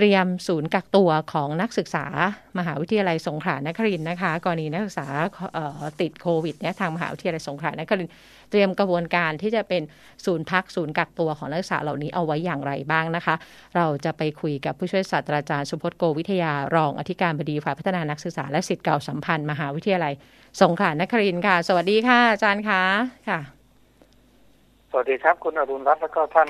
[0.00, 2.04] เตรียมศูนย์กักตัวของนักศึกษา
[2.58, 5.06] มหาวิทยาลัยสงขลานครินทร์นะคะ กรณีนักศึกษา
[6.00, 8.14] ติดโควิดเนี่ยทางมหาวิทยาลัยสงขลานครินทร์
[8.50, 9.82] เตรียมกระบวนการที่จะเป็น
[10.26, 13.34] ศูนย์พักศูนย์กักตัวของนักศึกษาเหล่านี้เอาไว้อย่างไรบ้างนะคะ
[13.76, 20.12] เราจะไปคุยกับผู้ช่วยศาสตราจารย์สุพจน์โกวิทยารองอธิการบดีฝ่ายพัฒนานักศึกษาและสิทธิ์เก่าสัมพันธ์มหาวิทยาลัย
[20.62, 22.82] สงขลานครินทร์ค่ะ สวัสดีค่ะอาจารย์คะ
[23.28, 23.40] ค่ะ
[24.90, 26.46] สวัสดีครับคุณอรุณรัตน์แล้วก็ท่าน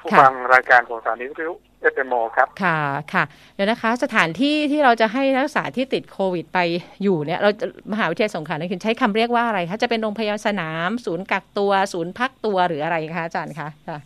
[0.00, 2.78] ผู้ฟังรายการของสถานีวิทยุ เอสเอมครับค่ะ
[3.12, 3.24] ค่ะ
[3.54, 6.58] เดี๋ยวนะคะ สถานที่ที่เราจะให้นักศึกษาที่ติดโควิดไป
[7.02, 7.50] อยู่เนี่ย เรา
[7.92, 13.98] มหาวิทยาลัยสงขลานครินทร์ใช้คำเรียกว่าอะไรคะจะเป็นโรงพยาบาลสนาม ศูนย์กักตัว ศูนย์พักตัวหรืออะไรคะอาจารย์คะค่ะ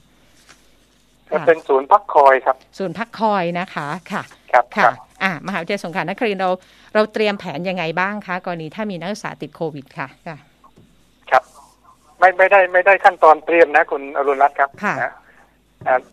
[1.33, 4.91] จะเป็นศูนย์พักคอยครับ ศูนย์พักคอยนะคะค่ะครับค่ะ
[5.23, 6.51] อ่ามหาวิทยาลัยสงขลานครินทร์เรา
[6.95, 10.37] เราเตรียมแผนยังไงบ้างคะกรณีถ้ามีนักศึกษาติดโควิดค่ะค่ะ
[11.31, 11.43] ครับ
[12.19, 14.95] ไม่ไม่ได้ไม่ได้ขั้นตอนเตรียมนะ คุณอรุณรัตน์ครับค่ะ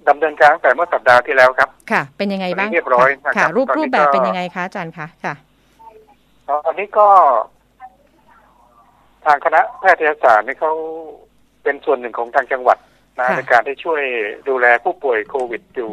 [0.10, 5.36] ดำเนินการตั้งแต่เมื่อสัปดาห์ที่แล้วครับ ค่ะ เป็นยังไงบ้างเรียบร้อยค่ะรูปรูปแบบเป็นยังไงคะอาจารย์คะค่ะ
[6.50, 7.08] ตอนนี้ก็
[9.26, 10.74] ทางคณะแพทยศาสตร์นี่เขา
[11.64, 12.78] เป็นส่วนหนึ่งของทางจังหวัด
[13.20, 14.02] นะในการที่ช่วย
[14.50, 15.92] ดูแลผู้ป่วยโควิดอยู่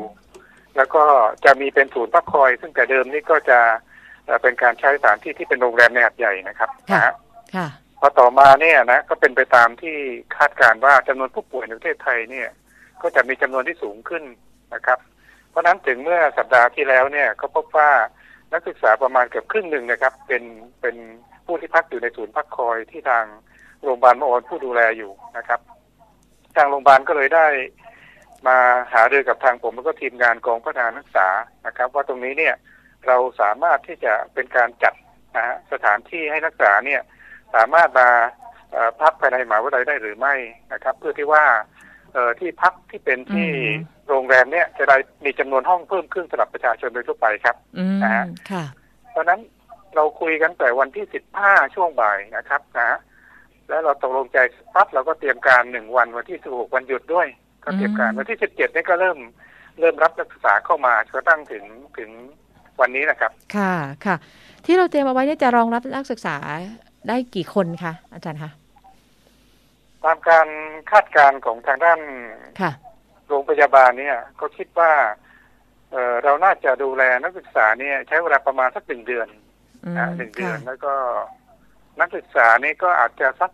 [0.77, 1.05] แล้วก็
[1.45, 3.59] จะมีเป็นศูนย์พักคอย ซึ่งแต่เดิมนี่ก็จะ
[4.43, 7.15] เป็นการใช้สถานที่ที่เป็นโรงแรมในหัดใหญ่นะครับนะฮะ
[8.01, 9.97] พอต่อมาเนี่ยนะก็เป็นไปตามที่
[10.37, 12.49] คาดการว่าจำนวนผู้ป่วยในประเทศไทยเนี่ย
[13.05, 14.25] ก็จะมีจำนวนที่สูงขึ้น
[14.75, 14.99] นะครับ
[15.51, 17.91] เพราะนั้นถึงเมื่อสัปดาห์ที่แล้วเนี่ยก็พบว่า
[18.53, 20.43] นักศึกษาประมาณเกือบครึ่งหนึ่งนะครับ เป็น
[20.81, 20.97] เป็น
[21.47, 23.25] ผู้ที่พักอยู่ในศูนย์พักคอยที่ทาง
[23.83, 25.61] โรงพยาบาลมออนผู้ดูแลอยู่นะครับ
[26.57, 27.47] ทางโรงพยาบาลก็เลยได้
[28.47, 28.59] มา
[28.93, 31.29] หารือกับทางผมแล้วก็ทีมงานกองพัฒนานักศึกษา
[31.67, 32.55] นะครับ ว่าตรงนี้เนี่ย
[33.07, 34.95] เราสามารถที่จะเป็นการจัด
[35.37, 37.01] นะฮะสถานที่ให้นักศึกษาเนี่ย
[37.55, 38.09] สามารถมา
[39.01, 40.35] พักภายในหมหาวิทยาลัยได้หรือไม่
[40.73, 41.45] นะครับ เพื่อที่ว่า
[42.41, 43.49] ที่พักที่เป็นที่
[44.09, 47.57] โรงแรมเนี่ยจะได้มีจำนวนห้องเพิ่มขึ้นสำหรับประชาชนโดยทั่วไปครับ
[48.03, 48.25] นะฮะ
[49.11, 49.41] เพราะนั้น
[49.95, 52.99] เราคุยกันแต่วันที่สิบห้าช่วงบ่ายนะครับนะ
[53.69, 54.39] แล้วเราตกลงใจ
[54.75, 57.27] ปั๊บเราก็เตรียมการหนึ่งวันวันที่สิบหกวันหยุดด้วย
[57.65, 59.19] ก็เตรียมการวันที่สิบเจ็ดนี่ก็เริ่ม
[59.81, 61.65] เริ่มรับนักศึกษาเข้ามาจนตั้งถึง
[61.99, 62.11] ถึง
[62.81, 63.75] วันนี้นะครับ ค่ะ
[64.07, 64.17] ค่ะ
[64.65, 66.37] ที่เราเตรียมเอาไว้เนี่ยจะรองรับนักศึกษา
[67.09, 68.51] ได้กี่คนคะอาจารย์คะ
[70.05, 70.49] ตามการ
[70.91, 72.01] คาดการณ์ของทางด้าน
[73.29, 74.93] โรงพยาบาลเนี่ยก็คิดว่า
[75.93, 79.29] เออเราน่าจะดูแลนักศึกษาเนี่ยใช้เวลาประมาณสักหนึ่งเดือน
[79.99, 80.93] นะหนึ่งเดือนแล้วก็
[82.01, 83.51] นักศึกษานี่ก็อาจจะสัก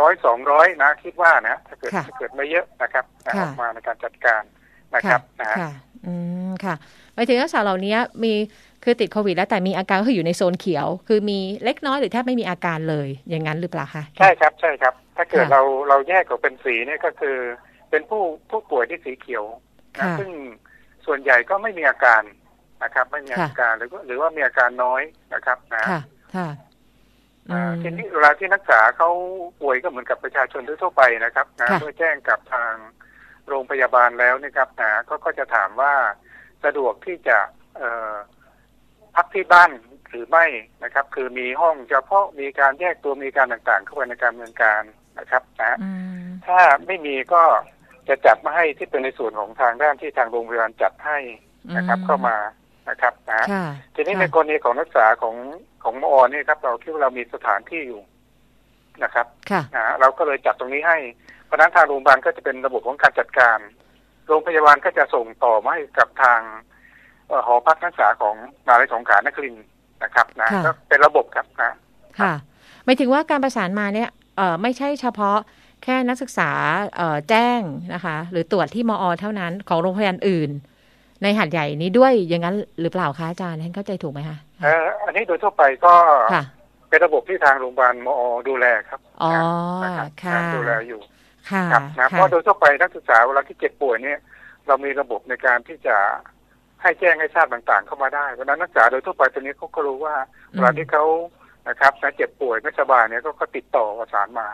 [0.00, 4.42] ร้อยสองร้อยนะคิดว่านะถ้าเกิดถ้าเกิดไม่เยอะนะครับออกมาในการจัดการ
[4.94, 5.70] นะครับนะค่ะ
[6.06, 6.12] อื
[6.48, 6.74] มค่ะ
[7.14, 8.32] หมายถึงนักศึกษาเหล่านี้มี
[8.84, 17.38] คือติดโควิดแล้วแต่มีอาการก็คืออยู่ในโซนเขียว คือมีเล็กน้อยหรือแทบไม่มีอาการเลยอย่างนั้นหรือเปล่าคะใช่ครับใช่ครับ ถ้าเกิดเราเราแยกออกเป็นสีเนี่ยก็คือ
[17.90, 19.44] เป็นผู้ผู้ป่วยที่สีเขียว
[19.98, 20.30] นะซึ่ง
[21.06, 22.22] ส่วนใหญ่ก็ไม่มีอาการ
[22.82, 25.02] นะครับ ไม่มีอาการหรือหรือว่ามีอาการน้อย
[25.34, 25.84] นะครับนะ
[27.82, 29.10] ทีนี้เวลาที่นักศึกษาเขา
[29.60, 32.74] ป่วยก็เหมือนกับประชาชนทั่วไปนะครับนะเมื่อแจ้งกับทาง
[33.48, 35.94] โรงพยาบาลแล้วนะครับนะก็ก็จะถามว่า
[36.64, 37.38] สะดวกที่จะ
[37.76, 38.14] เอ่อ
[39.16, 39.70] พักที่บ้าน
[40.10, 40.46] หรือไม่
[40.84, 44.82] นะครับ คือมีห้องเฉพาะมีการแยกตัวมีการต่างๆ เข้าไปในการเมืองการ
[45.18, 45.76] นะครับนะ
[46.46, 47.42] ถ้าไม่มีก็
[48.08, 51.18] จะจัดมาให้ที่เป็นในส่วนของทางด้านที่ทางโรงพยาบาลจัดให้
[51.76, 52.36] นะครับ เข้ามา
[52.90, 53.46] นะครับนะ
[53.94, 55.36] ทีนี้ในกรณีของนักศึกษาของ
[55.84, 58.02] ของมอนี่ครับ เราคิดว่าเรามีสถานที่อยู่
[59.02, 59.26] นะครับ
[59.76, 60.98] นะเราก็เลยจัดตรงนี้ให้
[61.46, 63.58] เพราะนั้นทางโรงพยาบาลก็จะเป็นระบบของการจัดการ
[64.26, 66.40] โรงพยาบาลก็จะส่งต่อมาให้กับทาง
[67.46, 69.56] หอพักนักศึกษาของมหาวิทยาลัยสงขลานคริน
[70.02, 71.72] นะครับนะก็เป็นระบบครับนะ
[72.20, 72.32] ค่ะ
[72.84, 74.23] หมายถึงว่าการประสานมาเนี่ยเอ่อ
[74.62, 75.38] ไม่ใช่เฉพาะ
[75.84, 76.50] แค่นักศึกษา
[76.96, 77.60] เอ่อแจ้ง
[77.94, 80.50] นะคะ หรือตรวจที่มอ เท่านั้นของโรงพยาบาลอื่น
[81.22, 85.94] ในหัดใหญ่นี้ด้วยอย่างนั้นหรือเปล่าคะอาจารย์ท่านเข้าใจถูกไหมคะเอออันนี้โดยทั่วไปก็
[86.88, 89.32] เป็นระบบที่ทางโรงพยาบาลมอ ดูแลครับอ๋อ
[90.22, 91.00] ค่ะดูแลอยู่
[91.50, 91.64] ค่ะ
[91.98, 94.18] นะเพราะโดยทั่วไปนักศึกษาเวลาที่เจ็บป่วยเนี่ย
[94.66, 95.96] เรามีระบบในการที่จะ
[96.82, 100.14] ให้แจ้งให้ทราบต่างๆ เข้ามาได้เพราะนั้นนักศึกษาโดยทั่วไปตอนนี้เขาก็รู้ว่า
[100.52, 101.04] เวลาที่เขา
[101.68, 104.48] นะครับนะเจ็บป่วยไม่สบายเนี่ยก็ติดต่อประสานมา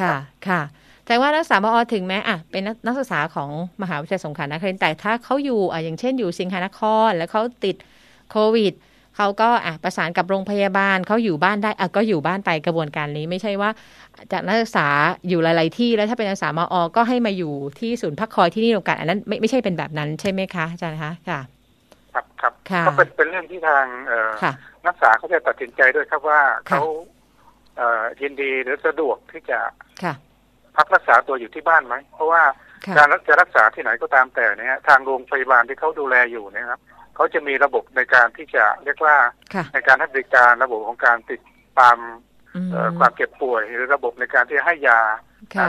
[0.00, 0.16] ค่ะ
[0.48, 0.62] ค่ะ
[1.06, 3.50] แต่ว่านักศึกษามอถึงแม้อะเป็นนักศึกษาของ
[3.82, 7.76] มหาวิทยาลัยสงขลานครินแต่ถ้าเขาอยู่อะอย่างเช่นอยู่สิงหานคร แล้วเขาติด
[8.30, 8.72] โควิด
[9.16, 13.70] เขาก็อะประสานกับโรงพยาบาลเขาอยู่บ้านได้อะก็อยู่บ้านไปกระบวนการนี้ไม่ใช่ว่า
[14.32, 14.86] จากนักศึกษา
[15.28, 21.40] อยู่หลาย ๆ ที่แล้วถ้าเป็นนักศึกษามอก็ให้มาอยู่ที่ศูนย์พักคอยที่นี่โรงกันอันนั้นไม่ไม่ใช่เป็นแบบนั้นใช่ไหมคะอาจารย์คะค่ะ
[22.42, 24.12] ครับครับก็เป็นเป็นเรื่องที่ทางเอ
[24.86, 26.82] นักศึกษาเขาจะตัดสินใจด้วยครับว่าเขา
[27.76, 27.82] เอ
[28.20, 29.58] ยินดีหรือสะดวกที่จะ
[30.76, 32.42] พักรักษาตัวอยู่ที่บ้านไหม เพราะว่า
[32.96, 36.80] การจะรักษาที่ไหนก็ตามแต่เนี่ยทางโรงพยาบาลที่เขาดูแลอยู่นะครับ
[37.14, 39.16] เขาจะมีระบบในการที่จะเรียกว่า
[39.72, 41.40] ในการให้บริการระบบของการติด
[41.78, 41.96] ตาม
[42.98, 45.00] ความเจ็บป่วยหรือระบบในการที่ให้ยา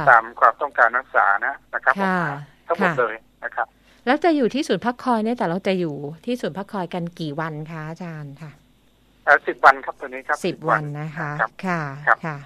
[0.09, 1.95] ตามความต้องการรักษานะนะครับ
[2.67, 3.32] ทั้งหมดเลยนะครับ
[4.05, 5.95] แล้วจะอยู่ที่ศูนย์พักคอยเนี่ยแต่เราจะอยู่
[6.25, 8.51] ที่ศูนย์พักคอยกันกี่วันคะอาจารย์ค่ะ
[9.47, 11.31] สิบวันครับตัวนี้ครับสิบวันนะคะ
[11.65, 11.81] ค่ะ
[12.25, 12.37] ค่ะ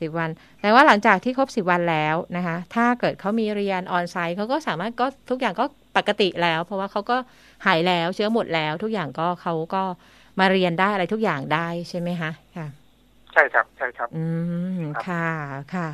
[0.00, 5.64] สิบวัน แต่ว่าหลังจากที่ครบสิบวันแล้วนะคะ ถ้าเกิดเขามีเรียนออนไซต์เขาก็สามารถก็ทุกอย่างก็
[5.96, 7.16] ปกติแล้ว เพราะว่าเขาก็
[7.66, 9.82] หายแล้วเชื้อหมดแล้ว ทุกอย่างก็เขาก็
[10.40, 12.66] มาเรียนได้อะไรทุกอย่างได้ใช่ไหมคะค่ะ
[13.32, 14.24] ใช่ครับใช่ครับ อื
[14.78, 15.28] มค่ะ
[15.74, 15.88] ค่ะ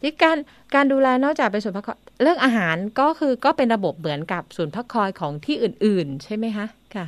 [0.00, 0.36] ที่การ
[0.74, 7.06] การดูแลนอกจากเป็นศูนย์พักคอย เรื่องอาหารก็คือก็เป็นระบบเหมือนกับศูนย์พักคอยของที่อื่น ๆ ใช่ไหมคะค่ะ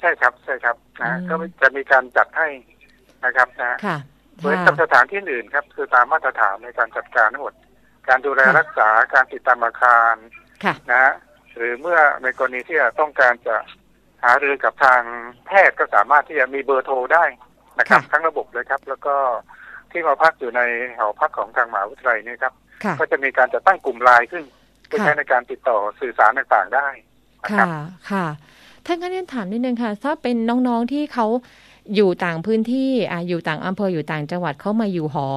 [0.00, 2.48] ใช่ครับใช่ครับนะก็จะมีการจัดให้
[3.24, 3.96] นะครับนะค่ะ
[4.38, 7.54] เหมือนกับสถานที่อื่นครับ คือตามมาตรฐานในการจัดการทั้งหมด
[8.08, 10.14] การดูแลรักษาการติดตามอาคาร
[10.92, 11.12] นะ
[11.56, 13.56] หรือเมื่อในกรณีที่ต้องการจะ
[14.24, 15.02] หารือกับทาง
[15.46, 17.24] แพทย์ก็สามารถที่จะมีเบอร์โทรได้
[17.78, 19.14] นะครับ ทั้งระบบเลยครับ แล้วก็
[19.90, 20.60] ที่มาพักอยู่ใน
[20.96, 22.54] หอพักของทางมหาวิทยาลัยนี่ครับ
[23.00, 24.44] ก็จะมีการจะตั้งกลุ่มไลน์ขึ้น
[24.86, 26.88] เพื่อใช้ในการติดต่อสื่อสารต่างๆได้
[27.50, 27.66] ค่ะ
[28.10, 28.26] ค่ะ
[28.86, 30.36] ถ้างั้นเรียนถามนิดนึงค่ะ ถ้าเป็น
[30.68, 31.26] น้องๆที่เขา
[31.94, 35.28] อยู่ต่างพื้นที่อ่าอยู่ต่างอำเภออยู่ต่างจังหวัดเขามาอยู่หอ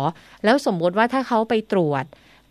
[0.43, 2.03] แล้วสมมติว่าถ้าเขาไปตรวจ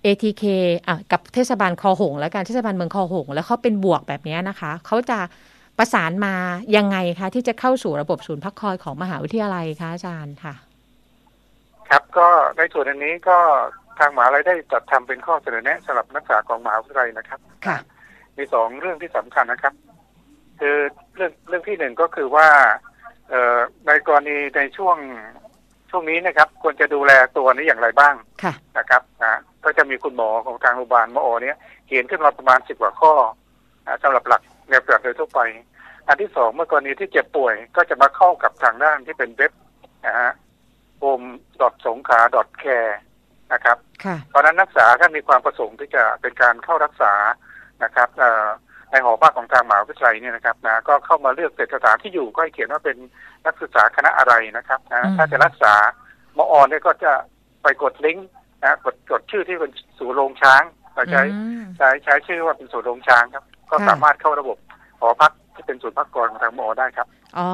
[0.04, 0.44] ATK
[0.86, 5.18] อะกับเทศบาลคอหง และการเทศบาลเมืองคอหง แล้วเขาเป็นบวกแบบนี้นะคะ เขาจะ
[5.78, 6.34] ประสานมา
[6.76, 10.54] ยังไงคะ ที่จะเข้าสู่ระบบศูนย์พักคอยของมหาวิทยาลัยคะอาจารย์ค่ะ
[11.88, 13.38] ครับก็ในส่วนอันนี้ก็
[13.98, 17.78] ทางมหาวิทยาลัยได้จัดทำเป็นข้อเสนอแนะสำหรับนักศึกษาของมหาวิทยาลัยนะครับ ค่ะ
[18.36, 19.74] มีสองเรื่องที่สำคัญนะครับ
[20.60, 20.76] คือ
[21.14, 22.48] เรื่องเรื่องที่หนึ่งก็คือว่า
[23.28, 24.96] เอ่อในกรณีในช่วง
[25.90, 28.14] ช่วงนี้นะครับ ควรจะดูแลตัวนี้อย่างไรบ้าง
[28.78, 31.56] นะครับนะก็จะมีคุณหมอของทางโรงพยาบาลมอเนี้ย
[31.86, 33.12] เขียนขึ้นมาประมาณสิบกว่าข้อ
[34.02, 35.40] สำหรับหลักแนวปฏิบัติโดยทั่วไป
[36.08, 39.52] อันที่สองเมื่อกรณีที่เจ็บป่วย ก็จะมาเข้ากับทางด้านที่เป็นเว็บ
[40.06, 40.30] นะฮะ
[41.02, 41.26] home
[41.86, 42.20] สงขา
[42.62, 42.92] care
[43.52, 43.76] นะครับ
[44.30, 47.12] เพราะนั้นนักศึกษาถ้ามีความประสงค์ที่จะเป็นการเข้ารักษา
[47.84, 48.08] นะครับ
[48.90, 52.96] ในหอพักของทางมหาวิทยาลัยเนี่ยนะครับนะก็เข้ามาเลือกเสถานที่อยู่ก็ให้เขียนว่าเป็น
[53.46, 55.74] นักศึกษาคณะอะไรนะครับนะถ้าจะรักษา
[56.36, 57.12] มออนเนี่ยก็จะ
[57.62, 58.28] ไปกดลิงก์
[58.64, 60.62] นะกดกดชื่อที่เป็นศูนย์โรงช้าง
[60.94, 61.22] เราใช้
[61.76, 64.56] ใช้ใช้ชื่อว่าเป็นศูนย์โรงช้างครับ ก็สามารถเข้าระบบ
[65.00, 67.06] หอพักที่เป็นศูนย์พักกรของทางมอได้ครับ
[67.38, 67.48] อ๋อ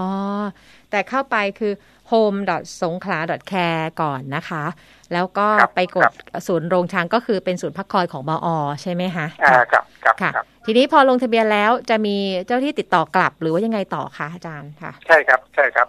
[0.91, 1.73] แต่เข้าไปคือ
[2.11, 2.39] home
[2.83, 3.19] สงขลา
[3.53, 4.65] care ก่อนนะคะ
[5.13, 6.11] แล้วก็ไปกด
[6.47, 8.49] ศูนย์โรงช้างก็คือเป็นศูนย์พักคอยของมอ
[8.83, 10.31] ใช่ไหมคะอ่าครับครับค่ะ
[10.67, 12.17] ทีนี้พอลงทะเบียนแล้วจะมี
[12.47, 15.89] เจ้าที่ติดต่อกลับหรือว่ายังไงต่อคะอาจารย์ค่ะ ใช่ครับใช่ครับ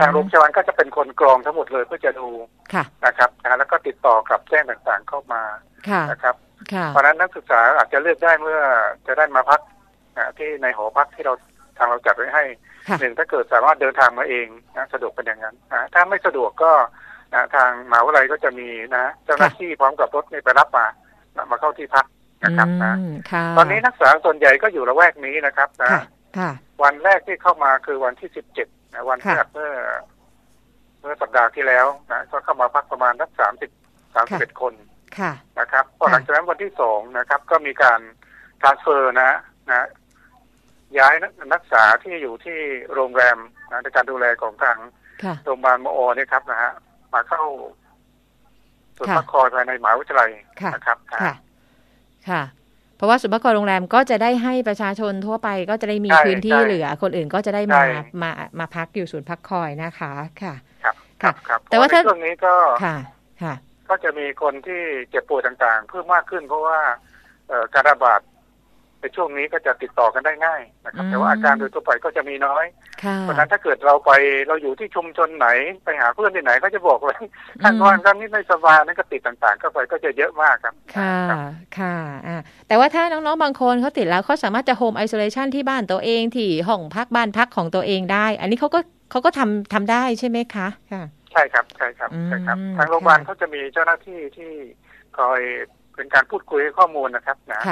[0.00, 2.28] ทางโรงพยาบาลก็จะเป็นคนกรองทั้งหมดเลยเพื่อจะดู
[3.06, 5.42] นะครับแล้วก็ติดต่อกลับแจ้งต่างๆเข้ามา
[6.10, 6.34] นะครับ
[6.88, 8.60] เพราะนั้นนักศึกษาอาจจะเลือกได้เมื่อ
[9.06, 9.60] จะได้มาพัก
[10.38, 11.34] ที่ในหอพักที่เรา
[11.78, 12.44] ทางเราจัดไว้ให้
[13.00, 14.46] หนึ่งถ้าเกิดสามารถเดินทางมาเอง
[14.76, 15.56] นะสะดวกเป็นอย่างนั้น
[15.94, 16.72] ถ้าไม่สะดวกก็
[17.34, 20.86] นะทางมหาวิทยาลัยก็จะมีนะเจ้าหน้าที่พร้อมกับรถนี่ไปรับมา
[21.50, 22.06] มาเข้าที่พัก
[22.44, 22.94] นะครับนะ
[23.56, 25.90] ตอนนี้นักศึกษาส่วนใหญ่ก็อยู่ละแวกนี้นะครับนะ
[26.82, 28.68] วันแรกที่เข้ามาคือวันที่สิบเจ็ด
[29.08, 29.72] วันแรกเมื่อ
[31.00, 33.70] เมื่อสัปดาห์ที่แล้วนะก็เข้ามาพักประมาณนักสามสิบ
[34.14, 34.74] สามสิบเอ็ดคน
[35.60, 38.00] นะครับพอหลังจากนั้นวันที่สองนะครับ ก็มีการ
[38.60, 39.30] ทรานสเฟอร์นะ
[39.70, 39.86] นะ
[40.98, 42.58] ย้ายนักศึกษาที่อยู่ที่
[42.94, 43.38] โรงแรม
[43.70, 44.76] นะในการดูแลของทาง
[45.44, 46.72] โรงพยาบาลมอเนี่ยครับนะฮะ
[47.14, 47.42] มาเข้า
[48.96, 50.30] ส่วนพักคอยภายในหมหาวิทยาลัย
[50.74, 51.34] นะครับค่ะ
[52.28, 52.42] ค่ะ
[52.96, 57.80] เพราะว่าสุนพักคอยโรงแรมก็จะได้ให้ประชาชนทั่วไปก็จะได้มีพื้นที่เหลือ คนอื่นก็จะได้มา
[58.22, 62.54] มามาพักอยู่ศูนย์พักคอยนะคะค่ะ ครับค่ะแต่ว่าถ้าช่วงนี้ก็
[62.84, 62.96] ค่ะ
[63.42, 63.54] ค่ะ
[63.88, 66.78] ก็จะมีคนที่เจ็บป่วยต่างๆ เพิ่มมากขึ้นเพราะว่า
[67.74, 68.20] การระบาด
[69.00, 72.64] ในช่วงนี้ก็จะติดต่อกันได้ง่ายนะครับ แต่ว่าอาการโดยทั่วไปก็จะมีน้อย
[73.20, 74.10] เพราะนั้นถ้าเกิดเราไป
[74.48, 75.48] เราอยู่ที่ชุมชนไหน
[75.84, 77.18] ไปหาเพื่อนที่ไหนก็จะบอกเลย
[77.62, 81.16] ท่านวันท่านนี้ไม่สบายนั่นก็ติดต่างๆก็ไปก็จะเยอะมากครับ ค่ะ
[81.78, 91.02] ค่ะอ่าแต่ว่าถ้าน้องๆบางคนเขาติดแล้วเขาสามารถจะโฮมไอโซเลชันที่บ้านตัวเองที่ห้องพักบ้านพักของตัวเองได้ อันนี้เขาก็เขาก็ทำทำได้ใช่ไหมคะค่ะ
[91.32, 94.50] ใช่ครับใช่ครับใช่ครับ ทางโรงพยาบาลเขาจะมีเจ้าหน้าที่ที่
[95.18, 95.40] คอย
[95.94, 97.62] เป็นการพูดคุยข้อมูลนะครับนะ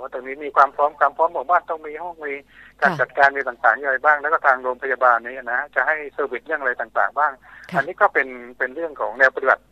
[0.00, 2.32] ว่าตรงนี้มีความพร้อมความพร้อมของบ้านต้องมีห้องมี
[2.80, 7.32] การจัดการมีต่างๆอย่างไรบ้าง แล้วก็ทางโรงพยาบาลนี้นะจะให้เซอร์วิสเรื่องอะไรต่างๆ บ้าง
[7.76, 9.64] อันนี้ก็เป็นเป็นเรื่องของแนวปฏิบัติ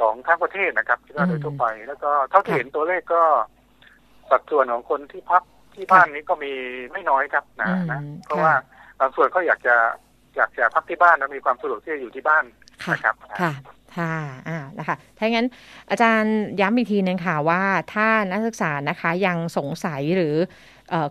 [0.00, 3.22] ของทั้งประเทศนะครับที่ว่าโดยทั่วไป แล้วก็เท่าที่เห็นตัวเลขก็
[4.30, 5.42] สัดส่วนของคนที่พัก
[5.74, 6.52] ที่บ้านนี้ก็มี
[6.92, 8.52] ไม่น้อยครับนะนะเพราะว่า
[9.00, 9.76] บางส่วนก็อยากจะ
[10.36, 12.44] อยากจะพักที่บ้านแล้วมีความสะดวกที่จะอยู่ที่บ้าน
[12.92, 13.52] นะครับค่ะ
[13.96, 14.14] ค่ะ
[14.48, 15.46] อ่านะคะถ้างั้น
[15.90, 17.62] อาจารย์ย้ำอีกทีนึงค่ะว่า
[17.94, 20.34] ถ้านักศึกษานะคะยังสงสัยหรือ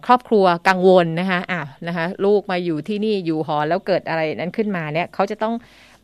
[0.06, 5.54] ครอบครัวกังวลนะคะอ่านะคะลูกมาอยู่ที่นี่อยู่หอแล้วเกิดอะไรนั้นขึ้นมาเนี่ยเขาจะต้อง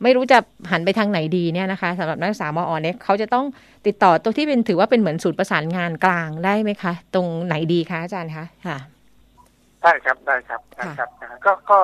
[0.02, 0.38] ไม่รู้จะ
[0.70, 3.46] หันไปทางไหนดีเนี่ยนะคะสำหรับนักศึกษามอเนี่ยเขาจะต้อง
[3.86, 8.78] ติดต่อตัวที่เป็นถือว่าเป็นเหมือนศูนย์ประสานงานกลางได้ไหมคะ ตรงไหนดีคะอาจารย์คะค่ะ
[9.82, 11.08] ได้ครับได้ครับนะครับ
[11.44, 11.78] ก็ก็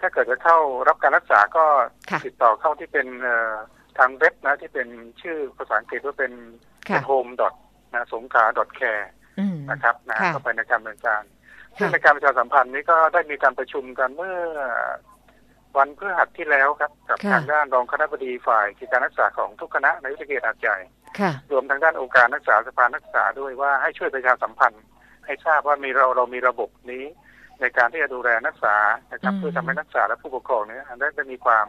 [0.00, 0.56] ถ้าเกิดจะเข้า
[0.88, 1.64] รับการรักษาก็
[2.26, 3.06] ติดต่อเข้าที่เป็น
[3.98, 4.88] ทางเว็บนะที่เป็น
[5.22, 6.32] ชื่อภาษาอังกฤษว่าเป็น
[6.84, 7.54] เป็นโฮมดอท
[7.94, 9.10] นะสงขาดอทแคร์
[9.70, 11.22] นะครับนะเข้าไปในการดำเนินการ
[11.78, 14.38] ซึ่งในการประชาสัมพันธ์นี้ก็ได้มีการประชุมกันเมื่อ
[15.78, 20.78] วันพฤหัสที่แล้วครับกับทางด้านรองคณะบดีฝ่ายกิจการนักศึกษาของทุกคณะในวิทยาเขตอาจใหญ่
[21.50, 24.84] รวมทางด้านองค์การนักศึกษาสภานักศึกษาด้วยว่าให้ช่วยประชาสัมพันธ์
[25.26, 27.04] ให้ทราบว่ามีเราเรามีระบบนี้
[27.60, 28.76] ในการที่จะดูแลนักศึกษา
[29.12, 31.66] นะครับเพื่อทำให้นักศึกษาและผู้ปกครองเนี่ยได้ได้มีความ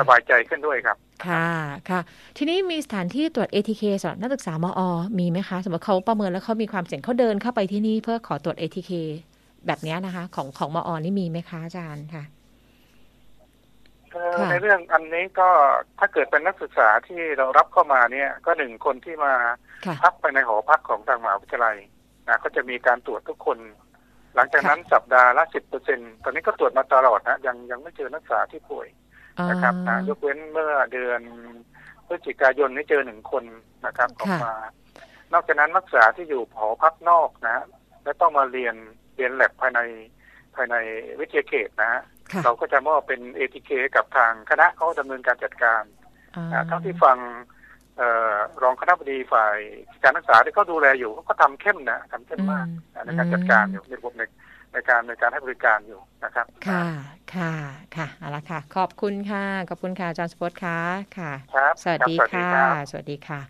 [0.00, 0.96] สบายใจขึ้นด้วยครับ
[1.26, 1.48] ค่ะ
[1.90, 2.00] ค่ะ
[2.36, 4.80] ทีนี้มีสถานที่ตรวจ ATK สำหรับนักศึกษามอ
[5.18, 8.92] มีไหมคะสมมติเขาประเมินแล้วเขามีความเสี่ยงเขาเดินเข้าไปที่นี่เพื่อขอตรวจ ATK
[9.66, 12.24] แบบนี้นะคะ ของของมอ นี่มีไหมคะอาจารย์ค่ะ
[14.50, 15.48] ในเรื่องอันนี้ก็
[15.98, 19.32] ถ้าเกิดเป็นนักศึกษาที่เรารับเข้ามาเนี่ย ก็หนึ่งคนที่มา
[20.02, 21.76] พักไปในหอพักของทางมหาวิทยาลัย
[22.28, 23.58] นะก็จะมีการตรวจทุกคน
[24.34, 28.88] หลังจากนั้นสัปดาห์ละสิบเปอร์เซ็นตอนนี้ก็ตรวจมาตลอดนะยังยังไม่เจอนักศึกษาที่ป่วย
[29.50, 31.20] นะครับนะยกเว้นเมื่อเดือน
[32.06, 33.44] พฤศจิกายนนี้เจอหนึ่งคน
[33.86, 34.54] นะครับออกมา
[35.32, 37.64] นอกจากนั้นนักศึกษาที่อยู่หอพักนอกนะ
[38.04, 38.74] และต้องมาเรียน
[39.16, 39.80] เรียนแลบภายใน
[40.54, 40.76] ภายใน
[41.20, 41.92] วิทยาเขตนะ
[42.44, 45.82] เราก็จะมอบเป็นเอทีเคกับทางคณะเขาดำเนินการจัดการ
[46.68, 47.18] เท่าที่ฟัง
[48.62, 49.56] รองคณะบดีฝ่าย
[50.02, 52.66] การรักษาที่เขาดูแลอยู่เขาก็ทำเข้มนะทำเข้มมาก
[53.04, 54.22] ในการจัดการอยู่ในระบบใน
[54.72, 56.82] ในการในการให้บริการอยู่นะครับ ค่ะ
[57.34, 57.52] ค่ะ
[57.96, 60.78] ค่ะ เอาละค่ะ ขอบคุณค่ะ ขอบคุณค่ะ อาจารย์สปอตค่ะ
[61.18, 62.50] ค่ะครับสวัสดีค่ะ
[62.90, 63.40] สวัสดีค่ะ